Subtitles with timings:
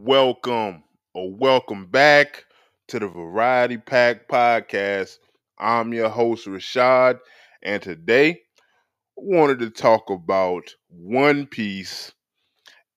[0.00, 0.82] welcome
[1.14, 2.44] or welcome back
[2.88, 5.18] to the Variety Pack Podcast.
[5.58, 7.18] I'm your host, Rashad,
[7.62, 8.40] and today
[9.16, 12.12] wanted to talk about One Piece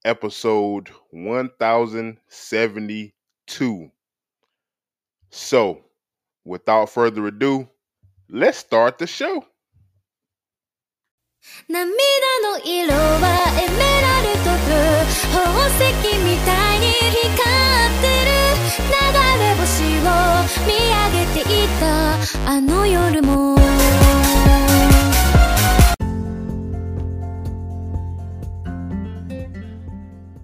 [0.06, 3.92] episode 1072.
[5.30, 5.86] So,
[6.44, 7.70] without further ado,
[8.30, 9.46] let's start the show.
[11.68, 13.28] 涙の色は
[13.58, 14.70] エメラルドブ
[15.34, 15.78] 宝石
[16.20, 18.30] みたいに光ってる
[18.80, 18.94] 流
[19.40, 19.66] れ星
[20.02, 20.10] を
[20.66, 21.84] 見上げていた
[22.52, 23.56] あの夜も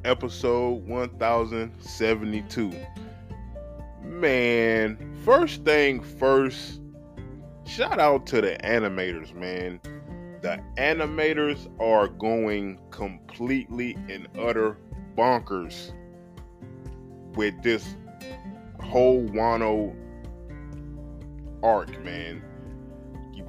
[0.04, 2.76] episode 1072.
[4.04, 6.82] Man, first thing first,
[7.66, 9.80] shout out to the animators, man.
[10.42, 14.78] The animators are going completely and utter
[15.16, 15.92] bonkers
[17.36, 17.96] with this
[18.80, 19.96] whole Wano
[21.64, 22.44] arc, man.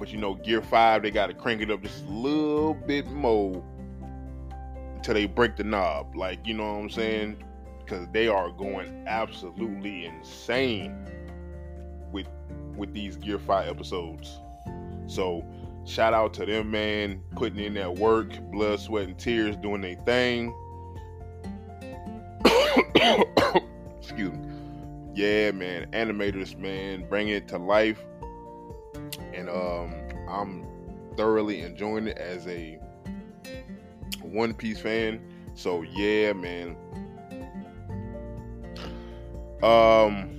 [0.03, 3.09] But you know, Gear 5, they got to crank it up just a little bit
[3.11, 3.63] more
[4.95, 6.15] until they break the knob.
[6.15, 7.43] Like, you know what I'm saying?
[7.79, 11.07] Because they are going absolutely insane
[12.11, 12.27] with
[12.75, 14.39] with these Gear 5 episodes.
[15.07, 15.45] So
[15.85, 19.95] shout out to them, man, putting in that work, blood, sweat, and tears, doing their
[19.95, 20.53] thing.
[23.99, 24.39] Excuse me.
[25.15, 28.03] Yeah, man, animators, man, bring it to life.
[29.33, 29.93] And um
[30.27, 30.65] I'm
[31.15, 32.79] thoroughly enjoying it as a
[34.21, 35.21] one Piece fan.
[35.53, 36.75] So yeah, man.
[39.61, 40.33] Um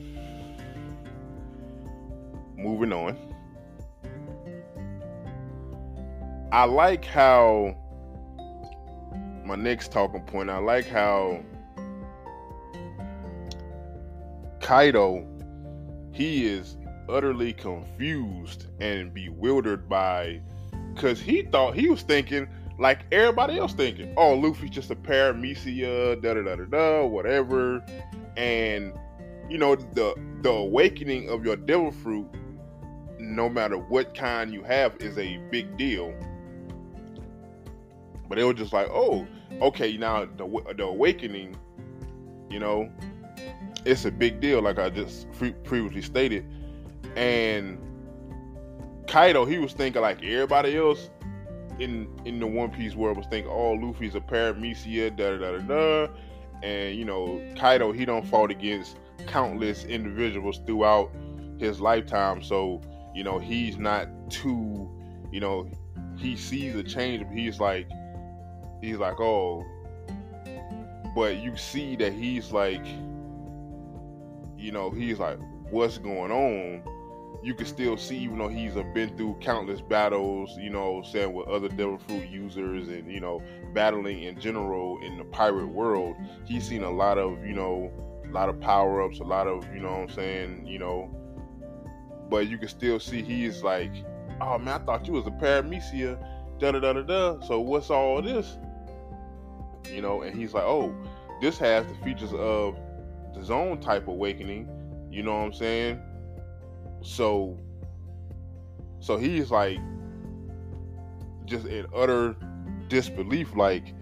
[2.56, 3.16] moving on.
[6.52, 7.76] I like how
[9.44, 11.40] my next talking point, I like how
[14.60, 15.26] Kaido
[16.12, 16.76] he is
[17.08, 20.40] utterly confused and bewildered by
[20.96, 22.48] cuz he thought he was thinking
[22.78, 27.84] like everybody else thinking, oh, Luffy's just a paramecia, da da da da da, whatever.
[28.36, 28.92] And
[29.48, 32.28] you know, the the awakening of your devil fruit,
[33.18, 36.14] no matter what kind you have, is a big deal.
[38.34, 39.28] But they were just like, oh,
[39.62, 41.56] okay, now the the awakening,
[42.50, 42.90] you know,
[43.84, 45.28] it's a big deal, like I just
[45.62, 46.44] previously stated.
[47.14, 47.78] And
[49.06, 51.10] Kaido, he was thinking like everybody else
[51.78, 55.58] in in the One Piece world was thinking, oh, Luffy's a paramecia, da da da
[55.58, 56.12] da,
[56.64, 58.96] and you know, Kaido he don't fought against
[59.28, 61.12] countless individuals throughout
[61.60, 62.82] his lifetime, so
[63.14, 64.90] you know he's not too,
[65.30, 65.70] you know,
[66.16, 67.88] he sees a change, but he's like,
[68.84, 69.64] he's like, oh,
[71.14, 72.84] but you see that he's like,
[74.56, 75.38] you know, he's like,
[75.70, 76.82] what's going on?
[77.44, 81.46] you can still see, even though he's been through countless battles, you know, saying with
[81.46, 83.42] other Devil Fruit users and, you know,
[83.74, 86.16] battling in general in the pirate world,
[86.46, 87.92] he's seen a lot of, you know,
[88.26, 91.10] a lot of power ups, a lot of, you know what I'm saying, you know,
[92.30, 93.92] but you can still see he's like,
[94.40, 96.18] oh man, I thought you was a paramecia,
[96.58, 97.40] da da da da da.
[97.40, 98.56] So what's all this?
[99.92, 100.94] You know, and he's like, oh,
[101.40, 102.76] this has the features of
[103.34, 104.68] the Zoan type awakening.
[105.10, 106.00] You know what I'm saying?
[107.02, 107.58] So
[109.04, 109.78] so he's like
[111.44, 112.34] just in utter
[112.88, 113.94] disbelief, like,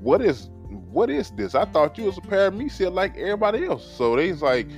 [0.00, 0.50] what is
[0.90, 1.54] what is this?
[1.54, 3.90] I thought you was a paramecia like everybody else.
[3.96, 4.68] So they's like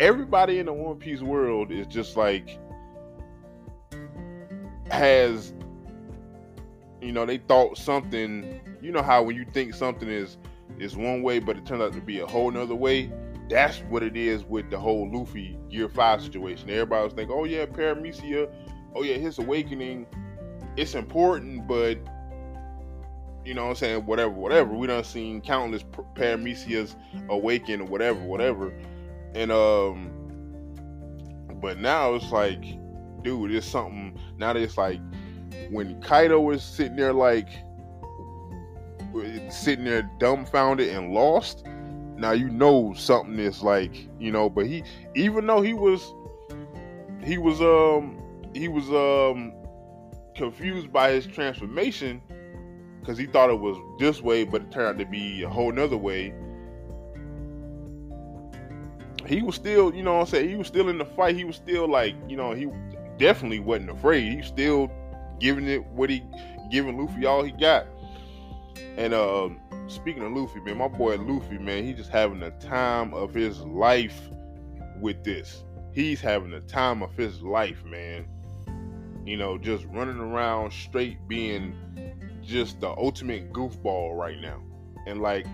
[0.00, 2.58] everybody in the One Piece world is just like
[4.90, 5.54] has
[7.02, 10.36] you know, they thought something, you know how when you think something is
[10.78, 13.12] is one way, but it turns out to be a whole nother way
[13.52, 16.70] that's what it is with the whole Luffy Gear 5 situation.
[16.70, 18.50] Everybody was thinking, oh yeah, Paramecia,
[18.94, 20.06] oh yeah, his awakening,
[20.76, 21.98] it's important, but
[23.44, 24.72] you know what I'm saying, whatever, whatever.
[24.72, 26.94] We done seen countless Paramecias
[27.28, 28.72] awaken or whatever, whatever.
[29.34, 30.10] And um
[31.60, 32.62] but now it's like,
[33.22, 35.00] dude, it's something now that it's like
[35.70, 37.48] when Kaido was sitting there like
[39.50, 41.64] sitting there dumbfounded and lost
[42.16, 44.82] now you know something is like you know but he
[45.14, 46.14] even though he was
[47.22, 48.18] he was um
[48.54, 49.52] he was um
[50.34, 52.22] confused by his transformation
[53.00, 55.72] because he thought it was this way but it turned out to be a whole
[55.72, 56.32] nother way
[59.26, 61.56] he was still you know i'm saying he was still in the fight he was
[61.56, 62.66] still like you know he
[63.18, 64.90] definitely wasn't afraid he still
[65.42, 66.22] giving it what he
[66.70, 67.86] giving luffy all he got
[68.96, 73.12] and um speaking of Luffy, man, my boy Luffy, man, he just having the time
[73.14, 74.28] of his life
[75.00, 75.64] with this.
[75.92, 78.26] He's having the time of his life, man.
[79.24, 81.76] You know, just running around straight being
[82.42, 84.60] just the ultimate goofball right now.
[85.06, 85.46] And like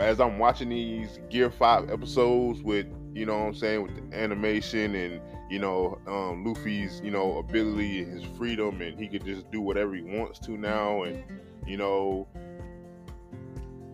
[0.00, 4.16] as I'm watching these Gear 5 episodes with, you know what I'm saying, with the
[4.16, 5.20] animation and,
[5.52, 9.60] you know, um, Luffy's, you know, ability and his freedom and he could just do
[9.60, 11.22] whatever he wants to now and,
[11.66, 12.26] you know,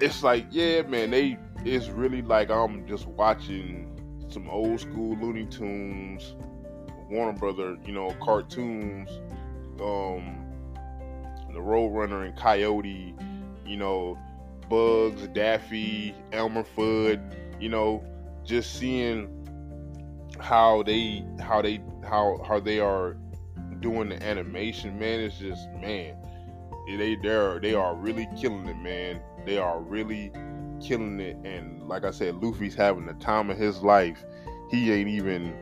[0.00, 3.90] it's like, yeah, man, they it's really like I'm just watching
[4.28, 6.36] some old school Looney Tunes,
[7.10, 9.10] Warner Brother, you know, cartoons,
[9.80, 10.46] um,
[11.52, 13.16] the Roadrunner and Coyote,
[13.66, 14.16] you know,
[14.68, 17.20] Bugs, Daffy, Elmer Fudd,
[17.60, 18.04] you know,
[18.44, 19.37] just seeing
[20.40, 23.16] how they how they how how they are
[23.80, 26.16] doing the animation, man, it's just man,
[26.86, 29.20] they they're they are really killing it, man.
[29.44, 30.32] They are really
[30.80, 34.24] killing it, and like I said, Luffy's having the time of his life.
[34.70, 35.54] He ain't even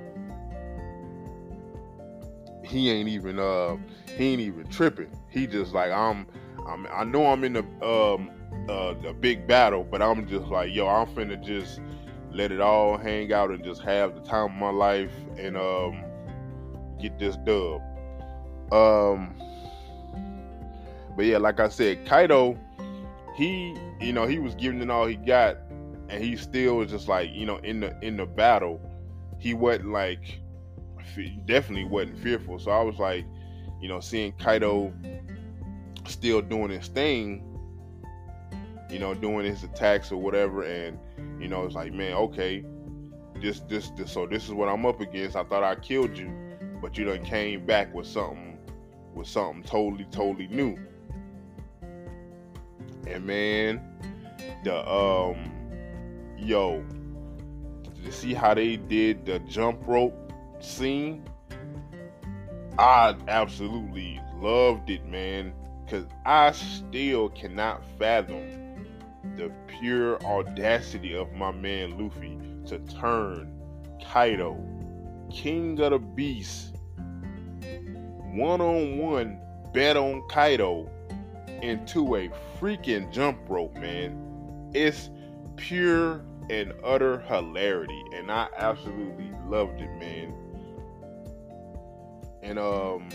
[2.64, 3.76] he ain't even uh
[4.16, 5.10] he ain't even tripping.
[5.28, 6.26] He just like I'm
[6.66, 8.30] I'm I know I'm in the um
[8.68, 11.80] uh the big battle, but I'm just like yo, I'm finna just
[12.36, 16.04] let it all hang out and just have the time of my life and um
[17.00, 17.80] get this dub.
[18.72, 19.34] Um
[21.16, 22.58] but yeah, like I said, Kaido,
[23.34, 25.56] he you know he was giving it all he got,
[26.08, 28.80] and he still was just like you know in the in the battle,
[29.38, 30.40] he wasn't like
[31.46, 32.58] definitely wasn't fearful.
[32.58, 33.24] So I was like,
[33.80, 34.92] you know, seeing Kaido
[36.06, 37.42] still doing his thing,
[38.90, 40.98] you know, doing his attacks or whatever, and
[41.40, 42.64] you know, it's like, man, okay,
[43.40, 45.36] this, this, this, so this is what I'm up against.
[45.36, 46.32] I thought I killed you,
[46.80, 48.58] but you done came back with something,
[49.14, 50.78] with something totally, totally new.
[53.06, 53.80] And man,
[54.64, 55.52] the um,
[56.38, 56.84] yo,
[58.04, 61.24] to see how they did the jump rope scene,
[62.78, 65.52] I absolutely loved it, man.
[65.88, 68.65] Cause I still cannot fathom
[69.36, 73.52] the pure audacity of my man Luffy to turn
[74.04, 74.58] Kaido,
[75.30, 76.76] King of the Beast,
[78.32, 79.40] one on one
[79.72, 80.88] bet on Kaido
[81.62, 84.70] into a freaking jump rope, man.
[84.74, 85.10] It's
[85.56, 90.34] pure and utter hilarity, and I absolutely loved it, man.
[92.42, 93.08] And um,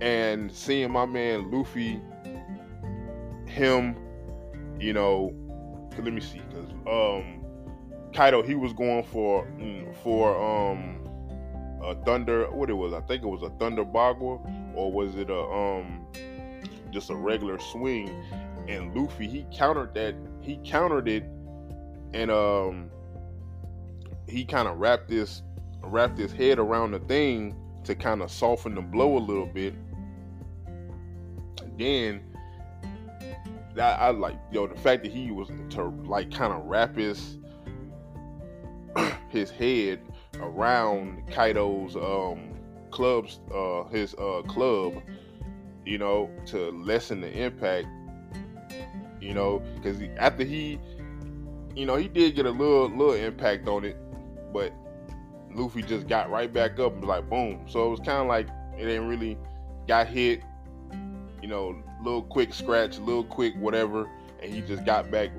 [0.00, 2.00] and seeing my man Luffy,
[3.46, 3.96] him,
[4.84, 5.32] you know,
[5.96, 7.42] let me see, cause um,
[8.12, 11.00] Kaido he was going for mm, for um
[11.82, 15.30] a thunder what it was I think it was a thunder bagua or was it
[15.30, 16.06] a um
[16.90, 18.08] just a regular swing?
[18.68, 21.24] And Luffy he countered that he countered it
[22.12, 22.90] and um
[24.28, 25.42] he kind of wrapped this
[25.82, 29.74] wrapped his head around the thing to kind of soften the blow a little bit.
[31.78, 32.22] Then
[33.74, 37.38] that I like yo the fact that he was to like kind of wrap his
[39.28, 40.00] his head
[40.40, 42.50] around Kaido's um
[42.90, 45.02] clubs uh his uh club
[45.84, 47.88] you know to lessen the impact
[49.20, 50.78] you know because after he
[51.74, 53.96] you know he did get a little little impact on it
[54.52, 54.72] but
[55.54, 57.64] Luffy just got right back up and was like boom.
[57.68, 59.38] So it was kind of like it ain't really
[59.86, 60.42] got hit
[61.40, 64.08] you know little quick scratch little quick whatever
[64.42, 65.30] and he just got back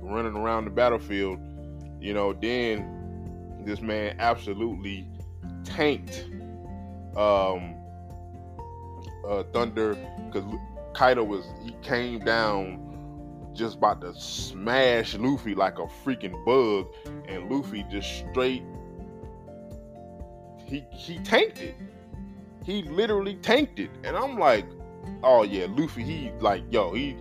[0.00, 1.38] running around the battlefield
[2.00, 5.06] you know then this man absolutely
[5.64, 6.26] tanked
[7.16, 7.74] um,
[9.26, 9.94] uh, Thunder
[10.26, 10.44] because
[10.94, 12.84] Kaido was he came down
[13.54, 16.86] just about to smash Luffy like a freaking bug,
[17.26, 18.62] and Luffy just straight
[20.68, 21.74] he he tanked it.
[22.64, 24.66] He literally tanked it, and I'm like,
[25.22, 26.02] oh yeah, Luffy.
[26.02, 27.16] He like yo, he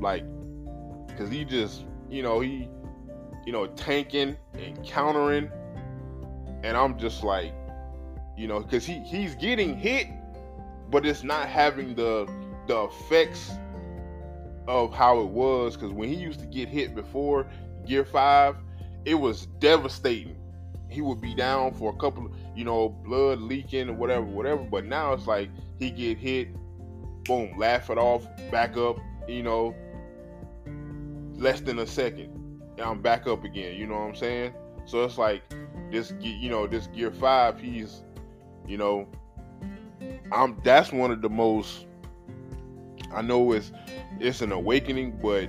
[0.00, 0.24] like
[1.06, 2.68] because he just you know he
[3.46, 5.50] you know tanking and countering
[6.62, 7.52] and I'm just like,
[8.36, 10.08] you know, because he he's getting hit,
[10.90, 12.28] but it's not having the
[12.66, 13.52] the effects
[14.66, 15.76] of how it was.
[15.76, 17.46] Because when he used to get hit before
[17.86, 18.56] Gear Five,
[19.04, 20.36] it was devastating.
[20.90, 24.62] He would be down for a couple, you know, blood leaking or whatever, whatever.
[24.62, 26.48] But now it's like he get hit,
[27.28, 29.74] boom, laugh it off, back up, you know,
[31.34, 32.34] less than a second,
[32.82, 33.76] I'm back up again.
[33.76, 34.52] You know what I'm saying?
[34.86, 35.42] So it's like
[35.92, 38.02] this you know this gear five he's
[38.66, 39.08] you know
[40.30, 41.86] i'm that's one of the most
[43.12, 43.72] I know it's
[44.20, 45.48] it's an awakening, but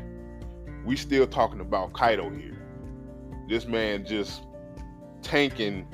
[0.86, 2.58] we still talking about Kaido here.
[3.48, 4.44] This man just
[5.22, 5.88] tanking,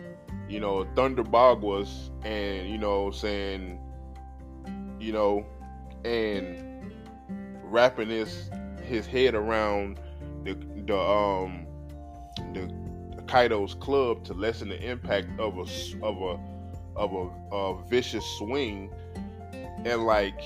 [0.48, 3.80] you know, Thunder Baguas and you know saying,
[5.00, 5.46] you know,
[6.06, 6.94] and
[7.64, 8.50] wrapping his
[8.84, 10.00] his head around
[10.44, 10.54] the
[10.86, 11.66] the um
[12.54, 12.72] the
[13.28, 16.40] Kaido's club to lessen the impact of a of a
[16.96, 18.94] of a, a vicious swing,
[19.84, 20.40] and like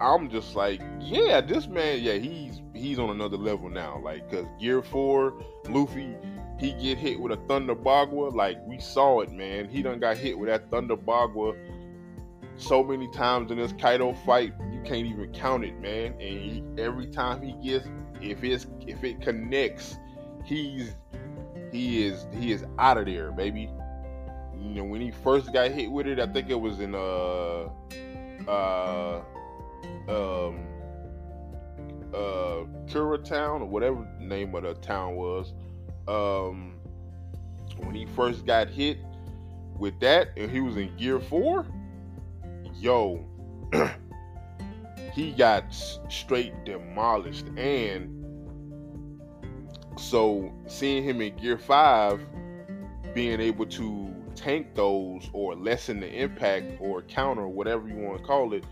[0.00, 4.00] I'm just like, yeah, this man, yeah, he's he's on another level now.
[4.02, 5.34] Like, cause Gear Four,
[5.68, 6.16] Luffy,
[6.58, 8.34] he get hit with a Thunder Bagua.
[8.34, 9.68] Like we saw it, man.
[9.68, 11.56] He done got hit with that Thunder Bagua
[12.56, 14.52] so many times in this Kaido fight,
[14.84, 16.12] can't even count it, man.
[16.12, 17.86] And he, every time he gets,
[18.20, 19.96] if it's if it connects,
[20.44, 20.94] he's
[21.72, 23.70] he is he is out of there, baby.
[24.60, 27.68] You know, when he first got hit with it, I think it was in uh
[28.48, 29.22] uh
[30.08, 30.66] um
[32.14, 35.52] uh Kura Town or whatever the name of the town was.
[36.06, 36.74] Um
[37.78, 38.98] when he first got hit
[39.78, 41.66] with that and he was in gear four,
[42.76, 43.24] yo,
[45.14, 45.64] he got
[46.08, 47.46] straight demolished.
[47.56, 48.10] And
[49.96, 52.20] so seeing him in Gear Five,
[53.14, 58.24] being able to tank those or lessen the impact or counter whatever you want to
[58.24, 58.64] call it,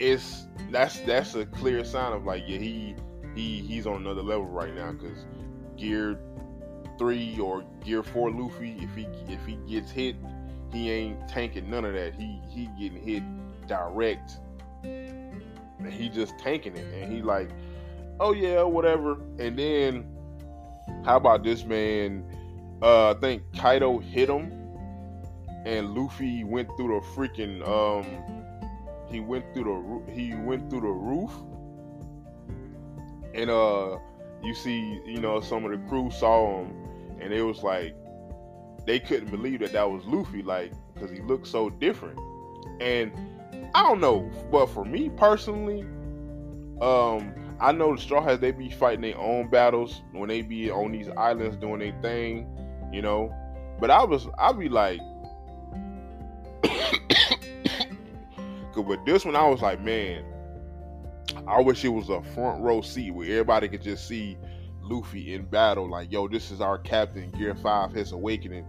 [0.00, 2.96] it's that's that's a clear sign of like yeah he
[3.36, 4.90] he he's on another level right now.
[4.92, 5.26] Because
[5.76, 6.18] Gear
[6.98, 10.16] Three or Gear Four Luffy if he if he gets hit
[10.72, 12.14] he ain't tanking none of that.
[12.14, 13.22] He he getting hit
[13.68, 14.38] direct
[15.92, 17.50] he just tanking it and he like
[18.20, 20.06] oh yeah whatever and then
[21.04, 22.24] how about this man?
[22.80, 24.52] Uh, I think Kaido hit him,
[25.64, 28.06] and Luffy went through the freaking um.
[29.08, 31.30] He went through the he went through the roof,
[33.34, 33.98] and uh,
[34.42, 36.72] you see, you know, some of the crew saw him,
[37.20, 37.94] and it was like
[38.86, 42.18] they couldn't believe that that was Luffy, like because he looked so different.
[42.80, 43.12] And
[43.74, 45.82] I don't know, but for me personally,
[46.80, 50.70] um, I know the Straw Hats they be fighting their own battles when they be
[50.70, 52.46] on these islands doing their thing,
[52.92, 53.34] you know.
[53.80, 55.00] But I was I be like,
[58.72, 60.24] cause with this one I was like, man,
[61.46, 64.36] I wish it was a front row seat where everybody could just see
[64.82, 65.88] Luffy in battle.
[65.88, 68.66] Like, yo, this is our captain, Gear Five, his awakening.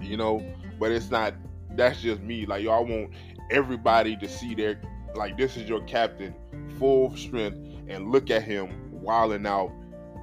[0.00, 0.44] You know,
[0.78, 1.34] but it's not.
[1.72, 2.46] That's just me.
[2.46, 3.12] Like, yo, I want
[3.50, 4.80] everybody to see their
[5.14, 6.34] like this is your captain,
[6.78, 9.72] full strength, and look at him wilding out,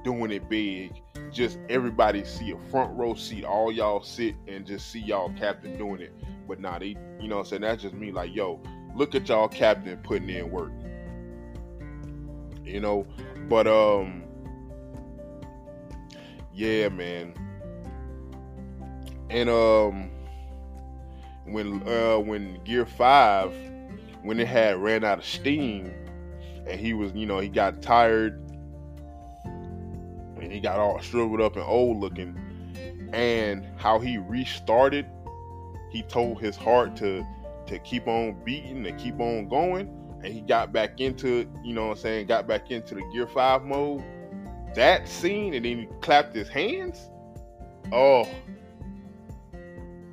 [0.04, 1.02] doing it big.
[1.32, 3.44] Just everybody see a front row seat.
[3.44, 6.12] All y'all sit and just see y'all captain doing it.
[6.48, 8.12] But nah, they, you know, I'm saying that's just me.
[8.12, 8.60] Like, yo,
[8.94, 10.72] look at y'all captain putting in work.
[12.64, 13.06] You know,
[13.48, 14.24] but um,
[16.54, 17.34] yeah, man.
[19.28, 20.10] And um,
[21.46, 23.54] when uh when Gear Five
[24.22, 25.92] when it had ran out of steam
[26.66, 28.42] and he was, you know, he got tired
[29.44, 32.36] and he got all shriveled up and old looking.
[33.12, 35.06] And how he restarted,
[35.90, 37.24] he told his heart to
[37.66, 39.88] to keep on beating and keep on going.
[40.22, 43.26] And he got back into, you know what I'm saying, got back into the Gear
[43.26, 44.02] 5 mode.
[44.74, 47.10] That scene, and then he clapped his hands.
[47.92, 48.28] Oh.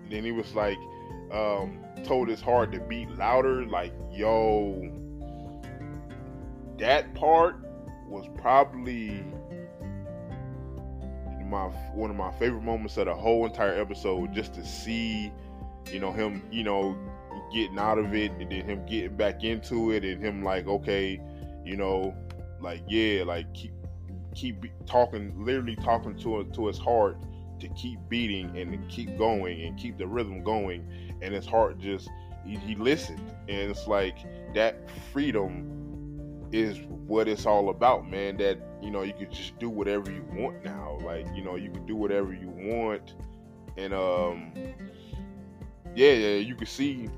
[0.09, 0.77] Then he was like,
[1.33, 3.65] um, told his heart to beat louder.
[3.65, 4.91] Like, yo,
[6.77, 7.55] that part
[8.07, 9.23] was probably
[11.45, 14.33] my one of my favorite moments of the whole entire episode.
[14.33, 15.31] Just to see,
[15.91, 16.95] you know, him, you know,
[17.53, 21.19] getting out of it, and then him getting back into it, and him like, okay,
[21.65, 22.15] you know,
[22.61, 23.73] like yeah, like keep
[24.35, 27.17] keep talking, literally talking to to his heart
[27.63, 30.85] to keep beating and to keep going and keep the rhythm going.
[31.21, 32.09] And his heart just
[32.45, 33.21] he, he listened.
[33.47, 34.17] And it's like
[34.53, 36.77] that freedom is
[37.07, 38.37] what it's all about man.
[38.37, 40.99] That you know you could just do whatever you want now.
[41.03, 43.15] Like you know you can do whatever you want.
[43.77, 44.51] And um
[45.95, 47.09] yeah yeah you can see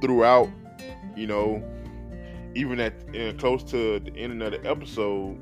[0.00, 0.48] throughout
[1.14, 1.62] you know
[2.54, 2.94] even at
[3.38, 5.38] close to the end of the episode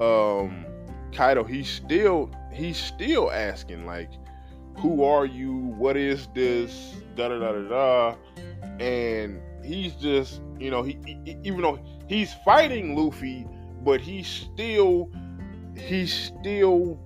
[0.00, 0.65] um
[1.12, 4.10] Kaido he's still he's still asking like
[4.78, 5.52] who are you?
[5.52, 6.94] What is this?
[7.14, 8.14] Da da da da da.
[8.78, 13.46] And he's just, you know, he, he even though he's fighting Luffy,
[13.82, 15.10] but he's still,
[15.76, 16.98] he's still,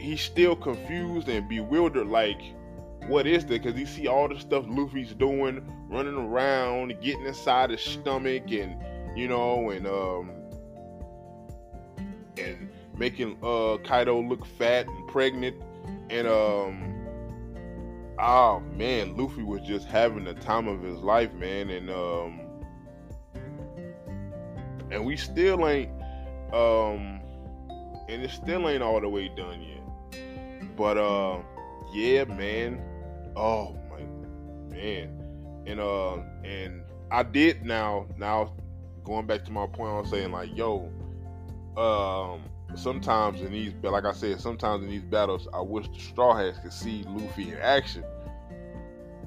[0.00, 2.08] he's still confused and bewildered.
[2.08, 2.40] Like,
[3.06, 3.62] what is that?
[3.62, 8.76] Because you see all the stuff Luffy's doing, running around, getting inside his stomach, and
[9.16, 10.32] you know, and um,
[12.38, 15.56] and making uh Kaido look fat and pregnant,
[16.10, 16.92] and um.
[18.18, 22.40] Oh man, Luffy was just having the time of his life, man, and um,
[24.90, 25.90] and we still ain't
[26.52, 27.20] um
[28.08, 30.76] and it still ain't all the way done yet.
[30.76, 31.40] But uh
[31.92, 32.80] yeah man.
[33.34, 34.02] Oh my
[34.74, 35.64] man.
[35.66, 38.52] And uh and i did now now
[39.04, 40.90] going back to my point i was saying like yo
[41.76, 42.42] um
[42.74, 46.58] sometimes in these like i said sometimes in these battles i wish the straw hats
[46.58, 48.04] could see luffy in action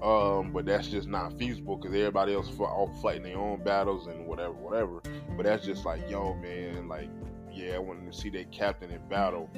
[0.01, 4.25] um, but that's just not feasible because everybody else all fighting their own battles and
[4.25, 5.01] whatever, whatever.
[5.35, 7.09] But that's just like, yo, man, like,
[7.51, 9.49] yeah, I wanted to see their captain in battle.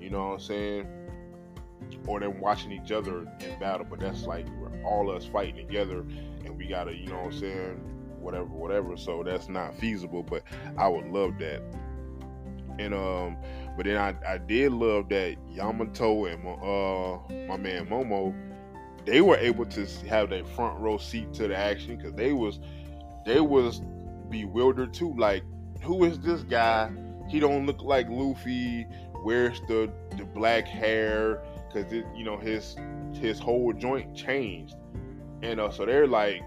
[0.00, 0.88] You know what I'm saying?
[2.06, 3.86] Or them watching each other in battle.
[3.90, 6.00] But that's like we're all us fighting together,
[6.44, 7.76] and we gotta, you know what I'm saying?
[8.20, 8.96] Whatever, whatever.
[8.96, 10.22] So that's not feasible.
[10.22, 10.44] But
[10.76, 11.60] I would love that.
[12.78, 13.36] And um,
[13.76, 18.34] but then I, I did love that Yamato and my, uh my man Momo
[19.08, 22.60] they were able to have that front row seat to the action because they was
[23.24, 23.80] they was
[24.28, 25.14] bewildered too.
[25.16, 25.42] Like,
[25.82, 26.90] who is this guy?
[27.28, 28.86] He don't look like Luffy.
[29.22, 31.42] Where's the the black hair?
[31.72, 32.76] Because you know his
[33.12, 34.76] his whole joint changed,
[35.42, 36.46] and uh, so they're like,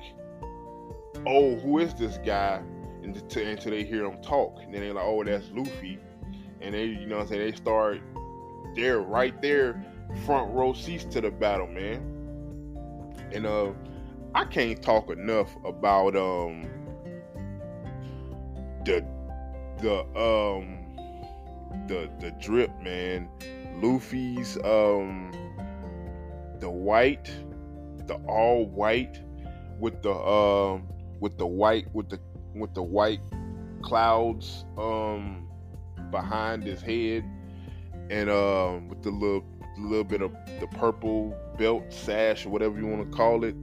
[1.25, 2.61] "Oh, who is this guy?"
[3.03, 5.99] And until they hear him talk, and then they're like, "Oh, that's Luffy,"
[6.61, 8.01] and they, you know, what I'm saying they start,
[8.75, 9.83] they're right there,
[10.25, 12.07] front row seats to the battle, man.
[13.33, 13.71] And uh,
[14.35, 16.67] I can't talk enough about um
[18.85, 19.05] the
[19.79, 20.77] the um
[21.87, 23.29] the the drip man,
[23.81, 25.31] Luffy's um
[26.59, 27.31] the white,
[28.07, 29.19] the all white
[29.79, 30.87] with the um
[31.19, 32.19] with the white with the
[32.53, 33.21] with the white
[33.81, 35.40] clouds um
[36.11, 37.23] behind his head
[38.09, 39.43] and um with the little
[39.77, 43.55] little bit of the purple belt, sash, or whatever you want to call it.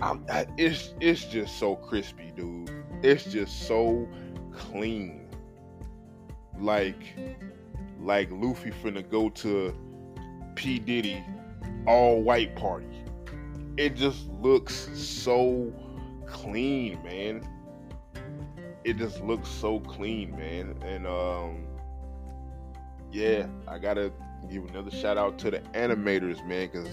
[0.00, 2.70] I, it's it's just so crispy, dude.
[3.02, 4.08] It's just so
[4.52, 5.28] clean.
[6.58, 7.16] Like
[8.00, 9.74] like Luffy finna go to
[10.54, 11.22] P Diddy
[11.86, 12.86] all white party.
[13.76, 15.72] It just looks so
[16.26, 17.46] clean, man.
[18.88, 20.74] It just looks so clean, man.
[20.82, 21.66] And um
[23.12, 24.10] yeah, I gotta
[24.50, 26.88] give another shout out to the animators, man, because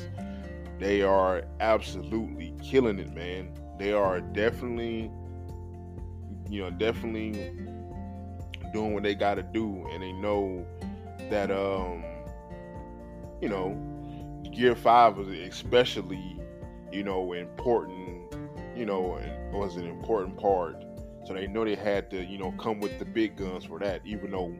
[0.77, 3.49] they are absolutely killing it, man.
[3.79, 5.09] They are definitely,
[6.49, 7.53] you know, definitely
[8.73, 10.65] doing what they got to do, and they know
[11.29, 12.03] that, um,
[13.41, 13.73] you know,
[14.53, 16.41] Gear Five was especially,
[16.91, 18.35] you know, important,
[18.75, 19.17] you know,
[19.53, 20.84] was an important part.
[21.25, 24.01] So they know they had to, you know, come with the big guns for that,
[24.05, 24.53] even though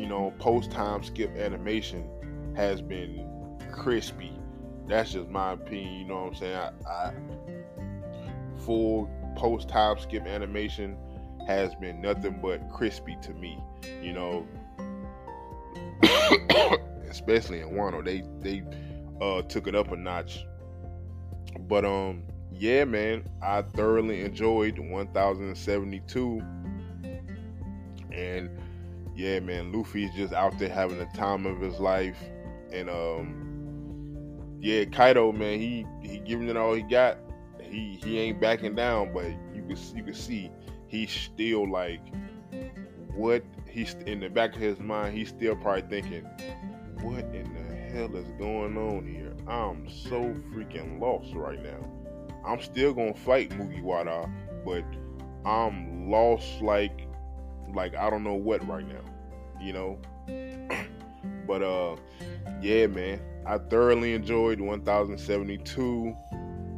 [0.00, 2.08] you know, post time skip animation
[2.56, 3.26] has been
[3.70, 4.32] crispy.
[4.88, 5.92] That's just my opinion.
[6.00, 6.56] You know what I'm saying?
[6.56, 7.12] I, I
[8.64, 10.96] full post time skip animation
[11.46, 13.58] has been nothing but crispy to me.
[14.02, 14.46] You know,
[17.08, 18.62] especially in Wano, they they
[19.20, 20.46] uh, took it up a notch.
[21.68, 22.22] But um,
[22.60, 26.42] yeah, man, I thoroughly enjoyed 1072,
[28.12, 28.50] and
[29.16, 32.18] yeah, man, Luffy's just out there having the time of his life,
[32.70, 37.16] and um, yeah, Kaido, man, he he giving it all he got.
[37.62, 40.50] He he ain't backing down, but you can you can see
[40.86, 42.02] he's still like,
[43.14, 46.24] what he's in the back of his mind, he's still probably thinking,
[47.00, 49.34] what in the hell is going on here?
[49.48, 51.99] I'm so freaking lost right now.
[52.44, 54.30] I'm still gonna fight Mugiwara,
[54.64, 54.84] but
[55.48, 57.06] I'm lost like
[57.74, 59.00] like I don't know what right now,
[59.60, 59.98] you know.
[61.46, 61.96] but uh,
[62.60, 66.16] yeah, man, I thoroughly enjoyed 1072,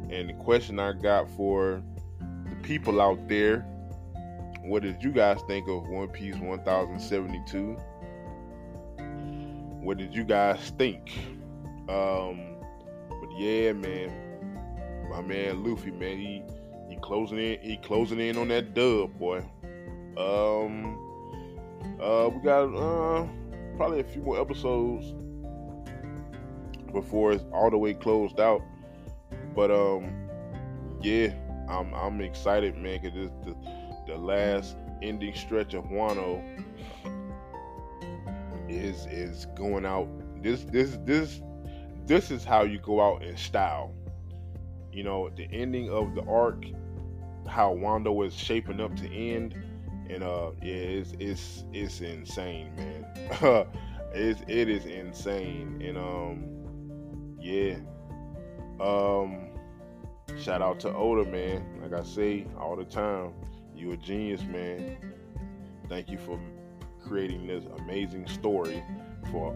[0.09, 1.81] and the question I got for
[2.19, 3.65] the people out there,
[4.61, 7.77] what did you guys think of One Piece 1072?
[9.81, 11.11] What did you guys think?
[11.89, 12.55] Um,
[13.09, 14.22] but yeah, man,
[15.13, 16.43] my man Luffy, man, he
[16.89, 19.43] he closing in, he closing in on that dub, boy.
[20.17, 20.97] Um,
[22.01, 23.27] uh, we got uh
[23.77, 25.13] probably a few more episodes
[26.91, 28.61] before it's all the way closed out.
[29.55, 30.29] But um,
[31.01, 31.33] yeah,
[31.69, 33.55] I'm I'm excited, man, because this the
[34.07, 36.41] the last ending stretch of Wano
[38.67, 40.07] is is going out.
[40.41, 41.39] This this this
[42.05, 43.93] this is how you go out in style.
[44.93, 46.65] You know, the ending of the arc,
[47.47, 49.55] how Wano was shaping up to end,
[50.09, 53.05] and uh, yeah, it's it's it's insane, man.
[54.13, 57.75] it's it is insane, and um, yeah,
[58.79, 59.49] um,
[60.39, 61.81] shout out to Oda, man.
[61.81, 63.33] Like I say all the time,
[63.75, 64.97] you a genius, man.
[65.89, 66.39] Thank you for
[67.05, 68.83] creating this amazing story
[69.31, 69.55] for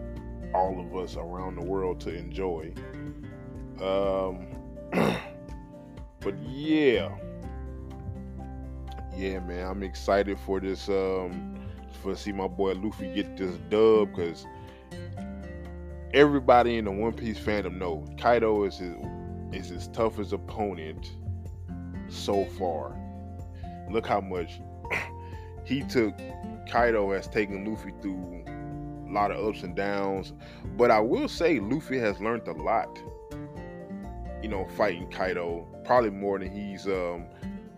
[0.54, 2.72] all of us around the world to enjoy.
[3.80, 4.48] Um,
[6.20, 7.10] but yeah,
[9.16, 10.88] yeah, man, I'm excited for this.
[10.88, 11.58] Um,
[12.02, 14.46] for see my boy Luffy get this dub because
[16.14, 18.94] everybody in the One Piece fandom know Kaido is his
[19.52, 21.12] is his toughest opponent
[22.08, 22.96] so far.
[23.90, 24.60] Look how much
[25.64, 26.14] he took.
[26.70, 28.44] Kaido has taken Luffy through
[29.08, 30.34] a lot of ups and downs,
[30.76, 32.98] but I will say Luffy has learned a lot.
[34.42, 37.26] You know, fighting Kaido probably more than he's um,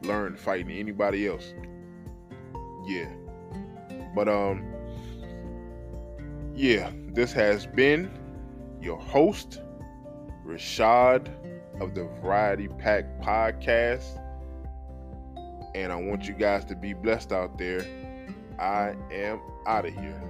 [0.03, 1.55] learned fighting anybody else.
[2.87, 3.09] Yeah,
[4.15, 4.65] but um,
[6.55, 8.11] yeah, this has been
[8.81, 9.61] your host,
[10.47, 11.31] Rashad
[11.81, 14.21] of the Variety Pack Podcast.
[15.75, 17.87] And I want you guys to be blessed out there.
[18.59, 20.21] I am out of here.